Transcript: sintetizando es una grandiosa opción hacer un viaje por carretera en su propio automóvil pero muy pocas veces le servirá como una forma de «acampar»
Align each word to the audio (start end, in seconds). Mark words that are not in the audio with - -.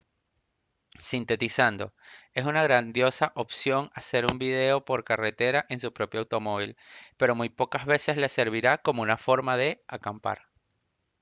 sintetizando 0.97 1.93
es 2.33 2.45
una 2.45 2.63
grandiosa 2.63 3.33
opción 3.35 3.91
hacer 3.93 4.25
un 4.25 4.39
viaje 4.39 4.81
por 4.83 5.03
carretera 5.03 5.67
en 5.69 5.79
su 5.79 5.93
propio 5.93 6.21
automóvil 6.21 6.75
pero 7.17 7.35
muy 7.35 7.49
pocas 7.49 7.85
veces 7.85 8.17
le 8.17 8.27
servirá 8.27 8.79
como 8.79 9.03
una 9.03 9.17
forma 9.17 9.57
de 9.57 9.77
«acampar» 9.87 10.47